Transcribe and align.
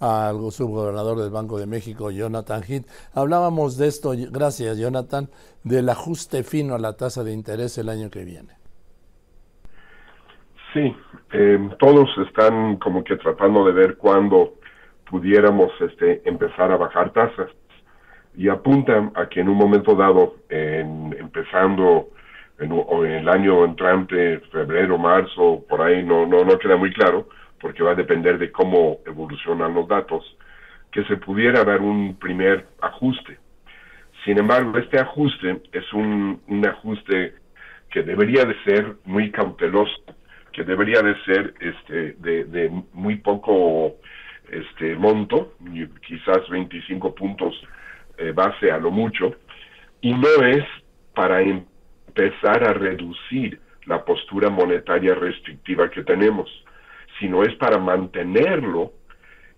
al 0.00 0.50
subgobernador 0.50 1.18
del 1.18 1.30
Banco 1.30 1.58
de 1.58 1.66
México, 1.66 2.10
Jonathan 2.10 2.62
Heath. 2.66 2.86
Hablábamos 3.14 3.76
de 3.76 3.86
esto, 3.86 4.12
gracias 4.30 4.78
Jonathan, 4.78 5.28
del 5.62 5.88
ajuste 5.90 6.42
fino 6.42 6.74
a 6.74 6.78
la 6.78 6.96
tasa 6.96 7.22
de 7.22 7.32
interés 7.32 7.76
el 7.78 7.88
año 7.88 8.10
que 8.10 8.24
viene. 8.24 8.54
Sí, 10.72 10.96
eh, 11.32 11.70
todos 11.78 12.08
están 12.26 12.76
como 12.76 13.04
que 13.04 13.16
tratando 13.16 13.64
de 13.64 13.72
ver 13.72 13.96
cuándo 13.96 14.54
pudiéramos 15.10 15.70
este, 15.80 16.22
empezar 16.28 16.70
a 16.70 16.76
bajar 16.76 17.12
tasas 17.12 17.50
y 18.36 18.48
apuntan 18.48 19.12
a 19.16 19.28
que 19.28 19.40
en 19.40 19.48
un 19.48 19.56
momento 19.56 19.94
dado, 19.96 20.36
en, 20.48 21.14
empezando 21.18 22.10
en, 22.58 22.72
en, 22.72 23.06
el 23.06 23.28
año 23.28 23.64
entrante, 23.64 24.38
febrero, 24.52 24.96
marzo, 24.96 25.64
por 25.68 25.82
ahí 25.82 26.04
no, 26.04 26.26
no, 26.26 26.44
no 26.44 26.58
queda 26.58 26.76
muy 26.76 26.92
claro, 26.92 27.28
porque 27.60 27.82
va 27.82 27.92
a 27.92 27.94
depender 27.94 28.38
de 28.38 28.50
cómo 28.50 28.98
evolucionan 29.06 29.74
los 29.74 29.86
datos, 29.86 30.36
que 30.90 31.04
se 31.04 31.16
pudiera 31.16 31.64
dar 31.64 31.80
un 31.80 32.16
primer 32.16 32.66
ajuste. 32.80 33.38
Sin 34.24 34.38
embargo, 34.38 34.76
este 34.78 34.98
ajuste 34.98 35.62
es 35.72 35.92
un, 35.92 36.40
un 36.48 36.66
ajuste 36.66 37.34
que 37.90 38.02
debería 38.02 38.44
de 38.44 38.54
ser 38.64 38.96
muy 39.04 39.30
cauteloso, 39.30 40.02
que 40.52 40.64
debería 40.64 41.02
de 41.02 41.14
ser 41.24 41.54
este, 41.60 42.16
de, 42.18 42.70
muy 42.92 43.16
poco 43.16 43.96
este 44.50 44.96
monto, 44.96 45.54
quizás 46.06 46.48
25 46.48 47.14
puntos 47.14 47.54
eh, 48.18 48.32
base 48.32 48.70
a 48.70 48.78
lo 48.78 48.90
mucho, 48.90 49.34
y 50.00 50.12
no 50.12 50.44
es 50.44 50.64
para 51.14 51.40
empezar 51.40 52.68
a 52.68 52.72
reducir 52.72 53.60
la 53.86 54.04
postura 54.04 54.50
monetaria 54.50 55.14
restrictiva 55.14 55.90
que 55.90 56.02
tenemos 56.02 56.48
sino 57.20 57.44
es 57.44 57.54
para 57.56 57.78
mantenerlo 57.78 58.92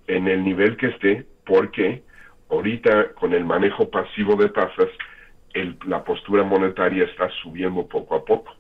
en 0.07 0.29
el 0.29 0.45
nivel 0.45 0.77
que 0.77 0.89
esté, 0.89 1.25
porque 1.47 2.03
ahorita 2.51 3.15
con 3.15 3.33
el 3.33 3.45
manejo 3.45 3.89
pasivo 3.91 4.37
de 4.37 4.51
tasas, 4.51 4.89
la 5.87 6.05
postura 6.05 6.43
monetaria 6.43 7.05
está 7.05 7.31
subiendo 7.43 7.87
poco 7.87 8.17
a 8.17 8.25
poco. 8.25 8.55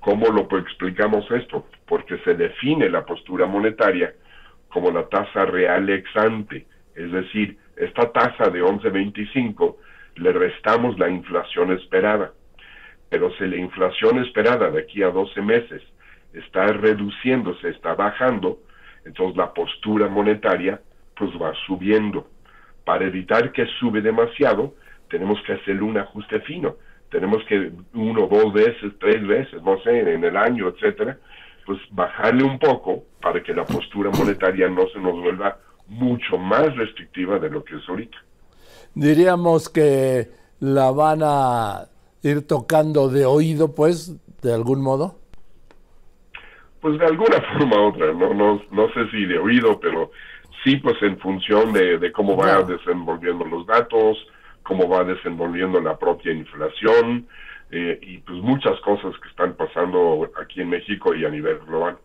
¿Cómo 0.00 0.26
lo 0.26 0.48
explicamos 0.58 1.30
esto? 1.30 1.66
Porque 1.86 2.18
se 2.18 2.34
define 2.34 2.88
la 2.88 3.04
postura 3.04 3.46
monetaria 3.46 4.14
como 4.68 4.90
la 4.90 5.08
tasa 5.08 5.46
real 5.46 5.88
ex 5.88 6.08
ante, 6.16 6.66
es 6.94 7.10
decir, 7.10 7.56
esta 7.76 8.12
tasa 8.12 8.50
de 8.50 8.62
11.25 8.62 9.76
le 10.16 10.32
restamos 10.32 10.98
la 10.98 11.08
inflación 11.08 11.72
esperada. 11.72 12.32
Pero 13.08 13.30
si 13.36 13.46
la 13.46 13.56
inflación 13.56 14.18
esperada 14.18 14.70
de 14.70 14.80
aquí 14.80 15.02
a 15.02 15.10
12 15.10 15.40
meses 15.42 15.82
está 16.32 16.66
reduciéndose, 16.66 17.70
está 17.70 17.94
bajando, 17.94 18.58
entonces 19.04 19.36
la 19.36 19.52
postura 19.52 20.08
monetaria 20.08 20.80
pues 21.16 21.30
va 21.40 21.52
subiendo. 21.66 22.28
Para 22.84 23.06
evitar 23.06 23.52
que 23.52 23.66
sube 23.78 24.00
demasiado, 24.00 24.74
tenemos 25.10 25.38
que 25.46 25.54
hacerle 25.54 25.82
un 25.82 25.98
ajuste 25.98 26.40
fino. 26.40 26.76
Tenemos 27.10 27.42
que 27.48 27.72
uno, 27.94 28.28
dos 28.28 28.52
veces, 28.52 28.92
tres 29.00 29.26
veces, 29.26 29.62
no 29.62 29.80
sé, 29.80 29.98
en 30.00 30.24
el 30.24 30.36
año, 30.36 30.68
etcétera, 30.68 31.18
pues 31.66 31.78
bajarle 31.90 32.44
un 32.44 32.58
poco 32.58 33.04
para 33.20 33.42
que 33.42 33.54
la 33.54 33.64
postura 33.64 34.10
monetaria 34.10 34.68
no 34.68 34.86
se 34.88 34.98
nos 35.00 35.14
vuelva 35.20 35.58
mucho 35.88 36.36
más 36.36 36.74
restrictiva 36.76 37.38
de 37.38 37.50
lo 37.50 37.64
que 37.64 37.76
es 37.76 37.88
ahorita. 37.88 38.16
Diríamos 38.94 39.68
que 39.68 40.28
la 40.60 40.90
van 40.90 41.20
a 41.22 41.88
ir 42.22 42.46
tocando 42.46 43.08
de 43.08 43.24
oído, 43.24 43.74
pues, 43.74 44.14
de 44.42 44.52
algún 44.52 44.82
modo 44.82 45.16
pues 46.80 46.98
de 46.98 47.06
alguna 47.06 47.40
forma 47.58 47.80
u 47.80 47.88
otra, 47.88 48.12
no, 48.12 48.34
no, 48.34 48.62
no 48.70 48.92
sé 48.92 49.08
si 49.10 49.26
de 49.26 49.38
oído, 49.38 49.78
pero 49.80 50.10
sí 50.64 50.76
pues 50.76 50.96
en 51.02 51.18
función 51.18 51.72
de, 51.72 52.12
cómo 52.12 52.36
va 52.36 52.62
desenvolviendo 52.62 53.44
los 53.44 53.66
datos, 53.66 54.18
cómo 54.62 54.88
va 54.88 55.04
desenvolviendo 55.04 55.80
la 55.80 55.96
propia 55.96 56.32
inflación 56.32 57.26
eh, 57.70 57.98
y 58.02 58.18
pues 58.18 58.38
muchas 58.38 58.78
cosas 58.80 59.12
que 59.22 59.28
están 59.28 59.54
pasando 59.54 60.28
aquí 60.40 60.60
en 60.60 60.70
México 60.70 61.14
y 61.14 61.24
a 61.24 61.30
nivel 61.30 61.58
global. 61.60 61.98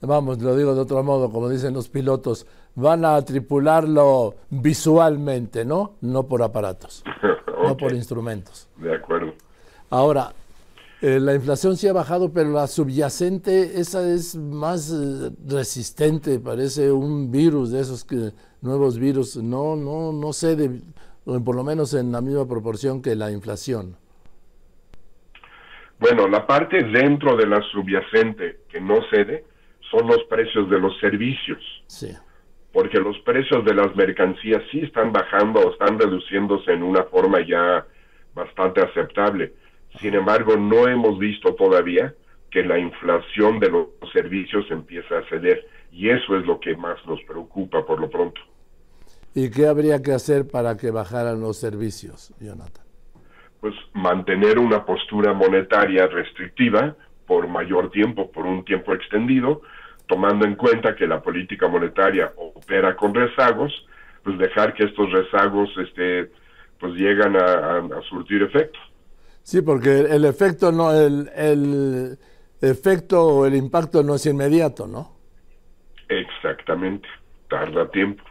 Vamos, 0.00 0.40
lo 0.42 0.54
digo 0.56 0.74
de 0.74 0.82
otro 0.82 1.02
modo, 1.02 1.30
como 1.30 1.48
dicen 1.48 1.72
los 1.72 1.88
pilotos, 1.88 2.46
van 2.74 3.04
a 3.04 3.20
tripularlo 3.22 4.34
visualmente, 4.50 5.64
¿no? 5.64 5.94
No 6.02 6.26
por 6.26 6.42
aparatos, 6.42 7.02
no 7.62 7.76
por 7.76 7.92
instrumentos. 7.92 8.68
De 8.76 8.94
acuerdo. 8.94 9.32
Ahora, 9.88 10.32
eh, 11.02 11.20
la 11.20 11.34
inflación 11.34 11.76
sí 11.76 11.86
ha 11.88 11.92
bajado, 11.92 12.32
pero 12.32 12.50
la 12.50 12.66
subyacente, 12.66 13.78
esa 13.78 14.08
es 14.08 14.34
más 14.34 14.90
eh, 14.90 15.30
resistente, 15.46 16.38
parece 16.38 16.90
un 16.90 17.30
virus 17.30 17.70
de 17.70 17.80
esos 17.80 18.02
que, 18.04 18.32
nuevos 18.62 18.98
virus. 18.98 19.36
No, 19.36 19.76
no, 19.76 20.12
no 20.12 20.32
cede, 20.32 20.80
por 21.24 21.54
lo 21.54 21.64
menos 21.64 21.92
en 21.92 22.12
la 22.12 22.22
misma 22.22 22.48
proporción 22.48 23.02
que 23.02 23.14
la 23.14 23.30
inflación. 23.30 23.96
Bueno, 25.98 26.28
la 26.28 26.46
parte 26.46 26.82
dentro 26.82 27.36
de 27.36 27.46
la 27.46 27.60
subyacente 27.72 28.60
que 28.68 28.80
no 28.80 29.02
cede 29.10 29.44
son 29.90 30.06
los 30.06 30.24
precios 30.24 30.68
de 30.70 30.78
los 30.78 30.98
servicios. 30.98 31.62
Sí. 31.88 32.10
Porque 32.72 32.98
los 32.98 33.18
precios 33.20 33.64
de 33.64 33.74
las 33.74 33.94
mercancías 33.96 34.62
sí 34.70 34.80
están 34.80 35.12
bajando 35.12 35.60
o 35.60 35.72
están 35.72 35.98
reduciéndose 35.98 36.72
en 36.72 36.82
una 36.82 37.04
forma 37.04 37.46
ya 37.46 37.86
bastante 38.34 38.82
aceptable 38.82 39.52
sin 40.00 40.14
embargo, 40.14 40.56
no 40.56 40.88
hemos 40.88 41.18
visto 41.18 41.54
todavía 41.54 42.14
que 42.50 42.62
la 42.64 42.78
inflación 42.78 43.58
de 43.58 43.70
los 43.70 43.86
servicios 44.12 44.64
empiece 44.70 45.14
a 45.14 45.22
ceder 45.28 45.66
y 45.92 46.10
eso 46.10 46.36
es 46.36 46.46
lo 46.46 46.60
que 46.60 46.76
más 46.76 46.96
nos 47.06 47.22
preocupa 47.24 47.84
por 47.84 48.00
lo 48.00 48.08
pronto. 48.08 48.40
¿Y 49.34 49.50
qué 49.50 49.66
habría 49.66 50.02
que 50.02 50.12
hacer 50.12 50.48
para 50.48 50.76
que 50.76 50.90
bajaran 50.90 51.40
los 51.40 51.58
servicios, 51.58 52.32
Jonathan? 52.40 52.84
Pues 53.60 53.74
mantener 53.92 54.58
una 54.58 54.84
postura 54.84 55.32
monetaria 55.32 56.06
restrictiva 56.06 56.96
por 57.26 57.48
mayor 57.48 57.90
tiempo, 57.90 58.30
por 58.30 58.46
un 58.46 58.64
tiempo 58.64 58.94
extendido, 58.94 59.62
tomando 60.06 60.46
en 60.46 60.54
cuenta 60.54 60.94
que 60.94 61.06
la 61.06 61.20
política 61.20 61.68
monetaria 61.68 62.32
opera 62.36 62.96
con 62.96 63.14
rezagos, 63.14 63.86
pues 64.22 64.38
dejar 64.38 64.72
que 64.74 64.84
estos 64.84 65.12
rezagos 65.12 65.68
este, 65.78 66.30
pues 66.78 66.94
llegan 66.94 67.36
a, 67.36 67.78
a 67.78 68.02
surtir 68.08 68.42
efecto. 68.42 68.78
Sí, 69.46 69.62
porque 69.62 70.00
el 70.00 70.24
efecto 70.24 70.72
no, 70.72 70.92
el, 70.92 71.30
el 71.36 72.18
efecto 72.60 73.24
o 73.24 73.46
el 73.46 73.54
impacto 73.54 74.02
no 74.02 74.16
es 74.16 74.26
inmediato, 74.26 74.88
¿no? 74.88 75.12
Exactamente, 76.08 77.06
tarda 77.48 77.88
tiempo. 77.92 78.24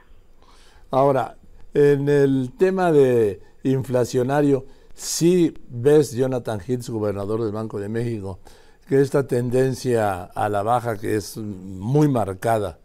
Ahora, 0.92 1.38
en 1.74 2.10
el 2.10 2.52
tema 2.60 2.92
de 2.92 3.40
inflacionario, 3.64 4.66
sí 4.94 5.54
ves, 5.70 6.14
Jonathan 6.14 6.60
Hitz, 6.68 6.90
gobernador 6.90 7.44
del 7.44 7.54
Banco 7.54 7.80
de 7.80 7.88
México, 7.88 8.42
que 8.86 9.00
esta 9.00 9.26
tendencia 9.26 10.22
a 10.26 10.50
la 10.50 10.64
baja, 10.64 11.00
que 11.00 11.16
es 11.16 11.38
muy 11.38 12.10
marcada, 12.10 12.78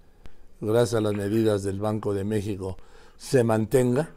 gracias 0.60 0.94
a 0.94 1.00
las 1.00 1.14
medidas 1.14 1.64
del 1.64 1.80
Banco 1.80 2.14
de 2.14 2.22
México, 2.22 2.76
se 3.16 3.42
mantenga? 3.42 4.10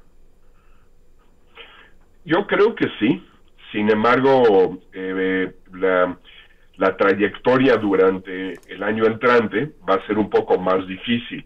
Yo 2.26 2.46
creo 2.46 2.76
que 2.76 2.86
sí. 3.00 3.24
Sin 3.74 3.90
embargo, 3.90 4.78
eh, 4.94 5.52
la, 5.74 6.96
trayectoria 6.96 7.76
durante 7.78 8.54
el 8.68 8.84
año 8.84 9.06
entrante 9.06 9.72
va 9.90 9.96
a 9.96 10.06
ser 10.06 10.20
un 10.20 10.30
poco 10.30 10.60
más 10.60 10.86
difícil. 10.86 11.44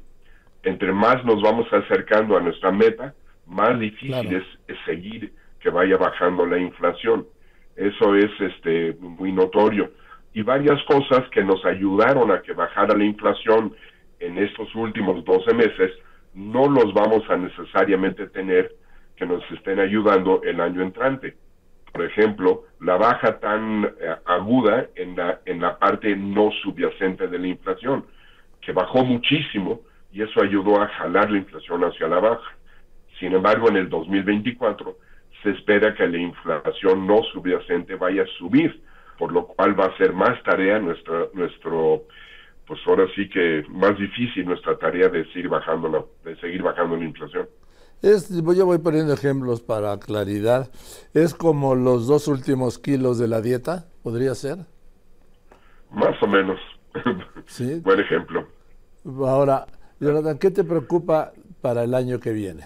Entre 0.62 0.92
más 0.92 1.24
nos 1.24 1.42
vamos 1.42 1.72
acercando 1.72 2.36
a 2.36 2.42
nuestra 2.42 2.70
meta, 2.70 3.14
más 3.46 3.80
difícil 3.80 4.36
es, 4.36 4.78
seguir 4.86 5.32
que 5.62 5.70
vaya 5.70 5.96
bajando 5.96 6.46
la 6.46 6.58
inflación. 6.58 7.26
Eso 7.78 8.14
es 8.16 8.30
este, 8.42 8.98
muy 9.00 9.32
notorio. 9.32 9.92
Y 10.34 10.42
varias 10.42 10.84
cosas 10.84 11.30
que 11.30 11.46
nos 11.46 11.64
ayudaron 11.64 12.30
a 12.32 12.42
que 12.42 12.52
bajara 12.52 12.94
la 12.98 13.06
inflación 13.06 13.74
en 14.20 14.38
estos 14.38 14.76
últimos 14.76 15.24
12 15.24 15.54
meses, 15.54 15.92
no 16.34 16.68
los 16.68 16.94
vamos 16.94 17.24
a 17.30 17.38
necesariamente 17.38 18.28
tener 18.28 18.76
que 19.16 19.26
nos 19.26 19.50
estén 19.52 19.80
ayudando 19.80 20.42
el 20.44 20.60
año 20.60 20.82
entrante 20.82 21.36
por 21.98 22.06
ejemplo, 22.06 22.66
la 22.80 22.96
baja 22.96 23.40
tan 23.40 23.84
eh, 23.86 24.16
aguda 24.26 24.86
en 24.94 25.16
la, 25.16 25.42
en 25.46 25.60
la 25.60 25.80
parte 25.80 26.16
no 26.16 26.52
subyacente 26.62 27.28
de 27.28 27.40
la 27.40 27.48
inflación, 27.48 28.06
que 28.62 28.72
bajó 28.72 29.04
muchísimo 29.04 29.82
y 30.12 30.22
eso 30.22 30.44
ayudó 30.44 30.80
a 30.80 30.90
jalar 30.90 31.32
la 31.32 31.40
inflación 31.40 31.84
hacia 31.84 32.08
la 32.08 32.20
baja. 32.20 32.56
Sin 33.20 33.34
embargo, 33.34 33.70
en 33.70 33.78
el 33.78 33.90
2024 33.90 34.96
se 35.42 35.50
espera 35.50 35.96
que 35.96 36.08
la 36.08 36.20
inflación 36.20 37.08
no 37.08 37.24
subyacente 37.34 37.96
vaya 37.96 38.22
a 38.22 38.38
subir, 38.38 38.80
por 39.18 39.32
lo 39.32 39.48
cual 39.48 39.80
va 39.80 39.86
a 39.86 39.98
ser 39.98 40.14
más 40.14 40.44
tarea 40.44 40.78
nuestra, 40.78 41.30
nuestro, 41.34 42.04
pues 42.68 42.80
ahora 42.86 43.08
sí 43.16 43.28
que 43.28 43.66
más 43.70 43.98
difícil 43.98 44.46
nuestra 44.46 44.78
tarea 44.78 45.10
de 45.10 45.26
seguir 45.30 45.50
bajando 45.50 45.90
la, 45.90 46.30
de 46.30 46.40
seguir 46.42 46.62
bajando 46.62 46.96
la 46.96 47.06
inflación. 47.06 47.48
Es, 48.02 48.30
yo 48.30 48.66
voy 48.66 48.78
poniendo 48.78 49.14
ejemplos 49.14 49.62
para 49.62 49.98
claridad. 50.00 50.70
¿Es 51.16 51.34
como 51.34 51.74
los 51.74 52.08
dos 52.08 52.28
últimos 52.28 52.78
kilos 52.78 53.18
de 53.18 53.28
la 53.28 53.42
dieta? 53.42 53.86
¿Podría 54.04 54.36
ser? 54.36 54.60
Más 55.92 56.22
o 56.22 56.28
menos. 56.28 56.60
¿Sí? 57.48 57.80
Buen 57.84 58.00
ejemplo. 58.00 58.48
Ahora, 59.26 59.66
Jonathan, 60.00 60.38
¿qué 60.38 60.52
te 60.52 60.64
preocupa 60.64 61.32
para 61.62 61.84
el 61.84 61.96
año 61.96 62.20
que 62.20 62.34
viene? 62.34 62.66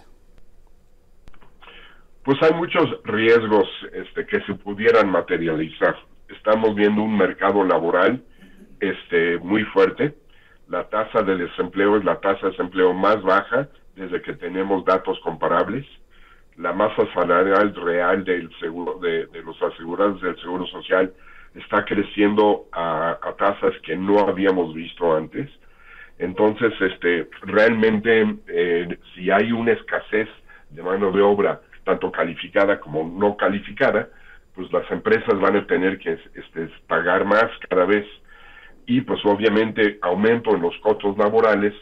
Pues 2.25 2.37
hay 2.43 2.53
muchos 2.53 2.85
riesgos 3.05 3.67
este, 3.93 4.25
que 4.25 4.41
se 4.41 4.53
pudieran 4.55 5.09
materializar. 5.09 5.95
Estamos 6.27 6.75
viendo 6.75 7.01
un 7.01 7.17
mercado 7.17 7.63
laboral 7.63 8.21
este, 8.81 9.37
muy 9.39 9.63
fuerte. 9.65 10.13
La 10.67 10.89
tasa 10.89 11.23
de 11.23 11.37
desempleo 11.37 11.97
es 11.97 12.03
la 12.03 12.19
tasa 12.19 12.47
de 12.47 12.51
desempleo 12.51 12.93
más 12.93 13.21
baja 13.23 13.69
desde 13.95 14.21
que 14.21 14.33
tenemos 14.33 14.85
datos 14.85 15.19
comparables. 15.21 15.85
La 16.57 16.73
masa 16.73 17.11
salarial 17.13 17.73
real 17.75 18.23
del 18.23 18.49
seguro, 18.59 18.99
de, 18.99 19.27
los 19.43 19.61
asegurados 19.61 20.21
del 20.21 20.39
Seguro 20.41 20.65
Social 20.67 21.13
está 21.55 21.83
creciendo 21.85 22.65
a, 22.71 23.17
tasas 23.37 23.73
que 23.83 23.95
no 23.95 24.19
habíamos 24.19 24.73
visto 24.73 25.15
antes. 25.15 25.49
Entonces, 26.19 26.73
este, 26.79 27.27
realmente, 27.41 28.35
eh, 28.47 28.97
si 29.15 29.31
hay 29.31 29.51
una 29.51 29.71
escasez 29.71 30.29
de 30.69 30.83
mano 30.83 31.11
de 31.11 31.21
obra 31.21 31.61
tanto 31.83 32.11
calificada 32.11 32.79
como 32.79 33.03
no 33.03 33.35
calificada, 33.35 34.09
pues 34.55 34.71
las 34.71 34.89
empresas 34.91 35.39
van 35.39 35.55
a 35.55 35.65
tener 35.65 35.97
que 35.97 36.13
este, 36.35 36.69
pagar 36.87 37.25
más 37.25 37.49
cada 37.69 37.85
vez 37.85 38.05
y 38.85 39.01
pues 39.01 39.19
obviamente 39.25 39.97
aumento 40.01 40.55
en 40.55 40.61
los 40.61 40.77
costos 40.79 41.17
laborales 41.17 41.73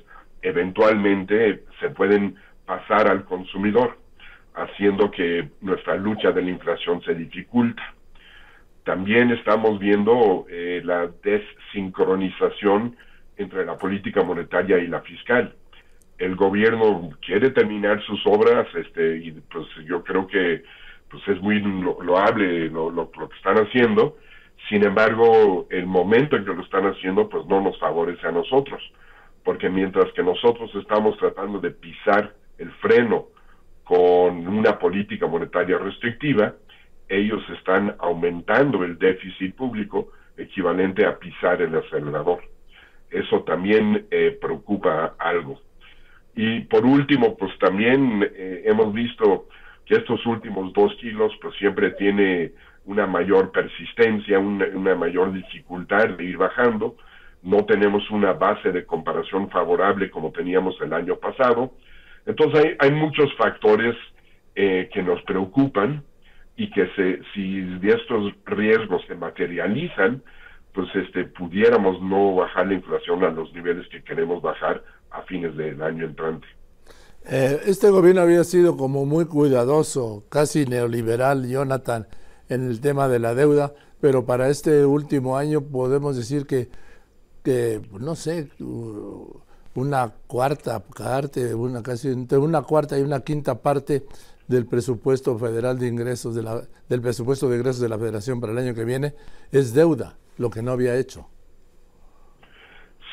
eventualmente 0.42 1.64
se 1.80 1.90
pueden 1.90 2.36
pasar 2.66 3.10
al 3.10 3.26
consumidor, 3.26 3.98
haciendo 4.54 5.10
que 5.12 5.50
nuestra 5.62 5.96
lucha 5.96 6.32
de 6.32 6.42
la 6.42 6.50
inflación 6.50 7.02
se 7.04 7.16
dificulta. 7.16 7.82
También 8.84 9.32
estamos 9.32 9.80
viendo 9.80 10.46
eh, 10.50 10.82
la 10.84 11.10
desincronización 11.24 12.96
entre 13.38 13.66
la 13.66 13.78
política 13.78 14.24
monetaria 14.24 14.78
y 14.78 14.88
la 14.88 15.02
fiscal. 15.02 15.56
El 16.18 16.36
gobierno 16.36 17.10
quiere 17.26 17.52
terminar 17.52 18.02
sus 18.04 18.22
obras, 18.26 18.68
este, 18.76 19.18
y 19.18 19.32
pues 19.32 19.66
yo 19.86 20.04
creo 20.04 20.28
que 20.28 20.64
pues 21.10 21.28
es 21.28 21.42
muy 21.42 21.60
loable 21.60 22.70
lo, 22.70 22.92
lo, 22.92 23.10
que 23.10 23.36
están 23.38 23.58
haciendo, 23.58 24.18
sin 24.68 24.84
embargo, 24.84 25.68
el 25.72 25.88
momento 25.88 26.36
en 26.36 26.46
que 26.46 26.54
lo 26.54 26.62
están 26.62 26.86
haciendo, 26.86 27.30
pues 27.30 27.46
no 27.48 27.62
nos 27.62 27.80
favorece 27.80 28.28
a 28.28 28.32
nosotros, 28.32 28.82
porque 29.50 29.68
mientras 29.68 30.14
que 30.14 30.22
nosotros 30.22 30.70
estamos 30.76 31.18
tratando 31.18 31.60
de 31.60 31.72
pisar 31.72 32.36
el 32.60 32.72
freno 32.74 33.30
con 33.84 34.48
una 34.48 34.78
política 34.78 35.26
monetaria 35.26 35.80
restrictiva, 35.80 36.54
ellos 37.08 37.42
están 37.58 37.96
aumentando 37.98 38.84
el 38.84 39.00
déficit 39.00 39.56
público 39.56 40.12
equivalente 40.38 41.04
a 41.04 41.18
pisar 41.18 41.64
el 41.64 41.76
acelerador. 41.76 42.44
Eso 43.10 43.42
también 43.42 44.06
eh, 44.12 44.38
preocupa 44.40 45.16
algo. 45.18 45.60
Y 46.36 46.60
por 46.66 46.86
último, 46.86 47.36
pues 47.36 47.58
también 47.58 48.22
eh, 48.32 48.62
hemos 48.66 48.94
visto 48.94 49.48
que 49.84 49.96
estos 49.96 50.24
últimos 50.28 50.72
dos 50.74 50.94
kilos, 51.02 51.34
pues 51.42 51.56
siempre 51.56 51.90
tiene 51.94 52.52
una 52.86 53.08
mayor 53.08 53.52
persistencia, 53.52 54.38
una, 54.38 54.94
mayor 54.94 55.34
dificultad 55.34 56.10
de 56.10 56.24
ir 56.24 56.38
bajando. 56.38 56.98
No 57.42 57.66
tenemos 57.66 58.10
una 58.12 58.34
base 58.34 58.72
de 58.72 58.86
comparación 58.86 59.50
favorable 59.50 60.10
como 60.10 60.32
teníamos 60.32 60.76
el 60.82 60.94
año 60.94 61.16
pasado. 61.16 61.72
Entonces 62.26 62.66
hay, 62.66 62.76
hay 62.80 62.92
muchos 62.92 63.34
factores 63.38 63.96
eh, 64.56 64.90
que 64.94 65.02
nos 65.02 65.22
preocupan 65.24 66.04
y 66.58 66.70
que 66.72 66.88
se, 66.96 67.22
si 67.34 67.80
estos 67.84 68.34
riesgos 68.46 69.02
se 69.08 69.16
materializan, 69.16 70.22
pues 70.74 70.88
este 70.96 71.24
pudiéramos 71.24 72.02
no 72.02 72.36
bajar 72.36 72.68
la 72.68 72.74
inflación 72.74 73.24
a 73.24 73.30
los 73.30 73.54
niveles 73.54 73.88
que 73.88 74.04
queremos 74.04 74.42
bajar 74.42 74.84
a 75.12 75.22
fines 75.22 75.56
del 75.56 75.82
año 75.82 76.06
entrante. 76.06 76.46
Eh, 77.26 77.60
este 77.66 77.90
gobierno 77.90 78.22
había 78.22 78.44
sido 78.44 78.76
como 78.76 79.06
muy 79.06 79.26
cuidadoso, 79.26 80.26
casi 80.30 80.66
neoliberal, 80.66 81.48
Jonathan, 81.48 82.08
en 82.50 82.68
el 82.68 82.82
tema 82.82 83.08
de 83.08 83.20
la 83.20 83.36
deuda, 83.36 83.74
pero 84.02 84.26
para 84.26 84.50
este 84.50 84.86
último 84.86 85.38
año 85.38 85.62
podemos 85.62 86.18
decir 86.18 86.46
que, 86.46 86.70
que 87.44 87.82
no 88.00 88.16
sé, 88.16 88.50
una 89.76 90.12
cuarta 90.28 90.80
parte, 90.80 91.54
una 91.54 91.82
casi 91.82 92.10
entre 92.10 92.38
una 92.38 92.62
cuarta 92.62 92.98
y 92.98 93.02
una 93.02 93.22
quinta 93.22 93.62
parte 93.62 94.04
del 94.48 94.66
presupuesto 94.66 95.38
federal 95.38 95.78
de 95.78 95.88
ingresos 95.88 96.36
de 96.36 96.44
la, 96.44 96.62
del 96.90 97.02
presupuesto 97.02 97.50
de 97.50 97.58
ingresos 97.58 97.82
de 97.82 97.90
la 97.90 98.00
Federación 98.00 98.42
para 98.42 98.52
el 98.52 98.60
año 98.60 98.74
que 98.74 98.84
viene 98.84 99.14
es 99.52 99.74
deuda, 99.74 100.18
lo 100.38 100.50
que 100.50 100.64
no 100.64 100.72
había 100.72 100.98
hecho. 100.98 101.28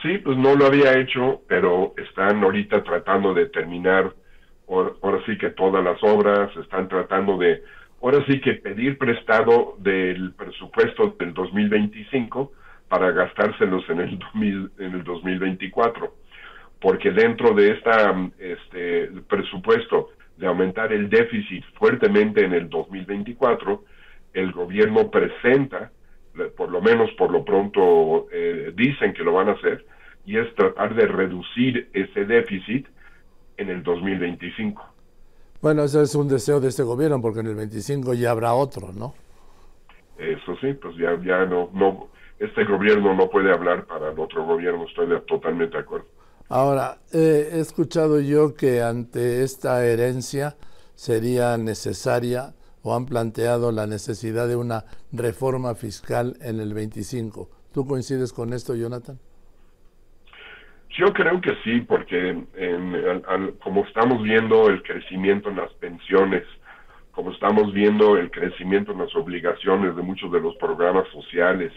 Sí, 0.03 0.19
pues 0.19 0.37
no 0.39 0.55
lo 0.55 0.67
había 0.67 0.99
hecho, 0.99 1.43
pero 1.47 1.95
están 1.97 2.43
ahorita 2.43 2.83
tratando 2.85 3.35
de 3.35 3.47
terminar, 3.47 4.15
ahora 4.69 5.21
sí 5.27 5.37
que 5.39 5.51
todas 5.51 5.85
las 5.85 6.03
obras, 6.03 6.55
están 6.57 6.89
tratando 6.89 7.37
de, 7.39 7.63
ahora 8.03 8.25
sí 8.27 8.41
que 8.41 8.55
pedir 8.55 8.99
prestado 8.99 9.75
del 9.79 10.33
presupuesto 10.35 11.17
del 11.19 11.35
2025 11.35 12.53
para 12.89 13.11
gastárselos 13.11 13.89
en 13.91 14.01
el, 14.01 14.19
en 14.79 14.95
el 14.95 15.05
2024, 15.05 16.15
porque 16.81 17.11
dentro 17.11 17.55
de 17.55 17.73
esta, 17.73 18.15
este 18.39 19.11
presupuesto 19.29 20.11
de 20.37 20.47
aumentar 20.47 20.93
el 20.93 21.09
déficit 21.09 21.65
fuertemente 21.79 22.45
en 22.45 22.53
el 22.53 22.69
2024, 22.69 23.85
el 24.35 24.53
gobierno 24.53 25.11
presenta 25.11 25.91
por 26.57 26.71
lo 26.71 26.81
menos 26.81 27.11
por 27.13 27.31
lo 27.31 27.45
pronto 27.45 28.27
eh, 28.33 28.73
dicen 28.75 29.13
que 29.15 29.23
lo 29.23 29.33
van 29.33 29.49
a 29.49 29.53
hacer, 29.53 29.85
y 30.25 30.39
es 30.39 30.55
tratar 30.55 30.95
de 30.95 31.07
reducir 31.07 31.89
ese 31.93 32.25
déficit 32.25 32.87
en 33.57 33.71
el 33.71 33.83
2025. 33.83 34.83
Bueno, 35.63 35.85
ese 35.85 36.03
es 36.03 36.15
un 36.15 36.29
deseo 36.29 36.61
de 36.61 36.69
este 36.69 36.83
gobierno, 36.83 37.21
porque 37.21 37.41
en 37.41 37.47
el 37.47 37.55
25 37.55 38.15
ya 38.15 38.33
habrá 38.33 38.53
otro, 38.53 38.93
¿no? 38.93 39.15
Eso 40.19 40.57
sí, 40.61 40.73
pues 40.75 40.97
ya, 40.97 41.19
ya 41.23 41.45
no, 41.47 41.71
no, 41.73 42.09
este 42.39 42.65
gobierno 42.65 43.15
no 43.15 43.29
puede 43.29 43.53
hablar 43.53 43.87
para 43.87 44.13
el 44.13 44.19
otro 44.19 44.45
gobierno, 44.45 44.85
estoy 44.87 45.09
totalmente 45.27 45.77
de 45.77 45.83
acuerdo. 45.83 46.07
Ahora, 46.49 46.99
eh, 47.13 47.51
he 47.53 47.61
escuchado 47.61 48.21
yo 48.21 48.55
que 48.55 48.83
ante 48.83 49.43
esta 49.43 49.85
herencia 49.85 50.57
sería 50.95 51.57
necesaria 51.57 52.55
o 52.83 52.95
han 52.95 53.07
planteado 53.07 53.73
la 53.73 53.87
necesidad 53.87 54.47
de 54.47 54.55
una 54.57 54.85
reforma 55.13 55.75
fiscal 55.75 56.37
en 56.41 56.61
el 56.61 56.73
25. 56.73 57.49
¿Tú 57.73 57.85
coincides 57.87 58.33
con 58.33 58.53
esto, 58.53 58.77
Jonathan? 58.77 59.19
Yo 60.97 61.13
creo 61.13 61.41
que 61.41 61.55
sí, 61.65 61.81
porque 61.81 62.45
como 63.63 63.85
estamos 63.85 64.23
viendo 64.23 64.69
el 64.69 64.83
crecimiento 64.83 65.51
en 65.51 65.57
las 65.57 65.73
pensiones, 65.75 66.45
como 67.11 67.33
estamos 67.33 67.73
viendo 67.73 68.17
el 68.17 68.31
crecimiento 68.31 68.93
en 68.93 68.99
las 68.99 69.15
obligaciones 69.17 69.97
de 69.97 70.03
muchos 70.03 70.31
de 70.33 70.41
los 70.41 70.55
programas 70.57 71.07
sociales, 71.09 71.73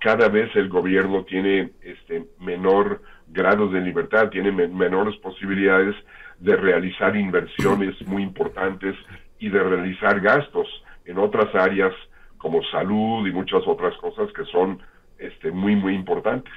cada 0.00 0.28
vez 0.28 0.54
el 0.56 0.68
gobierno 0.68 1.24
tiene 1.24 1.70
este 1.82 2.26
menor 2.38 3.02
grado 3.28 3.68
de 3.68 3.80
libertad, 3.80 4.30
tiene 4.30 4.50
menores 4.50 5.16
posibilidades 5.16 5.94
de 6.38 6.56
realizar 6.56 7.14
inversiones 7.16 7.94
muy 8.06 8.22
importantes 8.22 8.96
y 9.38 9.48
de 9.48 9.62
realizar 9.62 10.20
gastos 10.20 10.66
en 11.04 11.18
otras 11.18 11.54
áreas 11.54 11.92
como 12.38 12.62
salud 12.64 13.26
y 13.26 13.32
muchas 13.32 13.62
otras 13.66 13.94
cosas 13.98 14.32
que 14.32 14.44
son 14.46 14.80
este, 15.18 15.50
muy, 15.50 15.76
muy 15.76 15.94
importantes. 15.94 16.54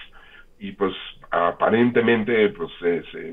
Y 0.59 0.71
pues 0.71 0.93
aparentemente 1.29 2.49
pues 2.49 2.71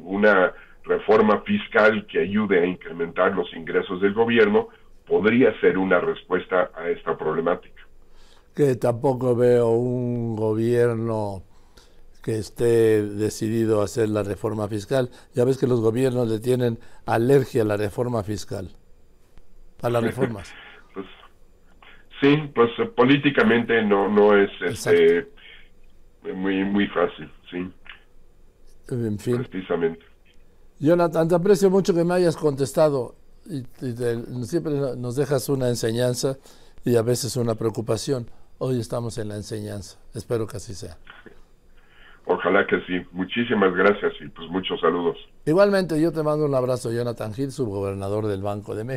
una 0.03 0.53
reforma 0.85 1.41
fiscal 1.43 2.05
que 2.07 2.21
ayude 2.21 2.61
a 2.61 2.67
incrementar 2.67 3.33
los 3.33 3.53
ingresos 3.55 4.01
del 4.01 4.13
gobierno 4.13 4.69
podría 5.07 5.59
ser 5.61 5.79
una 5.79 6.01
respuesta 6.01 6.71
a 6.75 6.89
esta 6.89 7.17
problemática. 7.17 7.90
Que 8.61 8.77
tampoco 8.77 9.35
veo 9.35 9.71
un 9.71 10.37
gobierno 10.37 11.45
que 12.23 12.37
esté 12.37 13.03
decidido 13.03 13.81
a 13.81 13.85
hacer 13.85 14.11
la 14.11 14.23
reforma 14.23 14.69
fiscal. 14.69 15.09
Ya 15.33 15.47
ves 15.47 15.57
que 15.57 15.67
los 15.67 15.81
gobiernos 15.81 16.29
le 16.29 16.41
tienen 16.41 16.79
alergia 17.07 17.63
a 17.63 17.65
la 17.65 17.79
reforma 17.79 18.23
fiscal 18.23 18.69
a 19.81 19.89
las 19.89 20.03
reformas. 20.03 20.53
pues, 20.93 21.07
sí, 22.21 22.37
pues 22.55 22.69
eh, 22.81 22.85
políticamente 22.95 23.83
no 23.83 24.11
no 24.11 24.37
es 24.37 24.51
este, 24.61 25.27
muy 26.35 26.63
muy 26.63 26.87
fácil, 26.89 27.33
sí. 27.51 27.67
En 28.91 29.19
fin. 29.19 29.43
Precisamente. 29.43 30.05
Jonathan, 30.81 31.29
te 31.29 31.35
aprecio 31.35 31.71
mucho 31.71 31.95
que 31.95 32.05
me 32.05 32.13
hayas 32.13 32.37
contestado 32.37 33.15
y, 33.47 33.63
siempre 34.45 34.75
nos 34.99 35.17
dejas 35.17 35.49
una 35.49 35.71
enseñanza 35.71 36.37
y 36.85 36.97
a 36.97 37.01
veces 37.01 37.39
una 37.39 37.55
preocupación. 37.55 38.29
Hoy 38.63 38.79
estamos 38.79 39.17
en 39.17 39.29
la 39.29 39.37
enseñanza. 39.37 39.99
Espero 40.15 40.47
que 40.47 40.59
así 40.59 40.75
sea. 40.75 40.99
Ojalá 42.27 42.67
que 42.67 42.79
sí. 42.83 43.01
Muchísimas 43.11 43.75
gracias 43.75 44.13
y 44.21 44.29
pues 44.29 44.51
muchos 44.51 44.79
saludos. 44.83 45.17
Igualmente 45.47 45.99
yo 45.99 46.13
te 46.13 46.23
mando 46.23 46.45
un 46.45 46.55
abrazo, 46.55 46.93
Jonathan 46.93 47.33
Gil, 47.33 47.53
subgobernador 47.53 48.27
del 48.27 48.43
Banco 48.43 48.75
de 48.75 48.85
México. 48.85 48.89